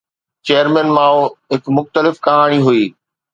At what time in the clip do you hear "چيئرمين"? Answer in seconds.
0.45-0.87